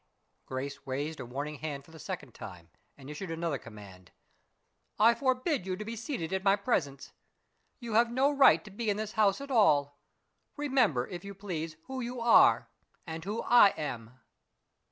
[0.47, 4.09] Grace raised a warning hand for the second time, and issued another command:
[4.97, 7.11] "I forbid you to be seated in my presence.
[7.79, 9.99] You have no right to be in this house at all.
[10.57, 12.67] Remember, if you please, who you are,
[13.05, 14.19] and who I am."